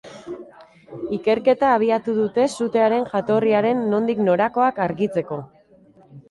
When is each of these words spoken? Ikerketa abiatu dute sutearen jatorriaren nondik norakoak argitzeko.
Ikerketa 1.17 1.69
abiatu 1.73 2.15
dute 2.21 2.45
sutearen 2.53 3.05
jatorriaren 3.11 3.85
nondik 3.93 4.23
norakoak 4.31 4.83
argitzeko. 4.89 5.41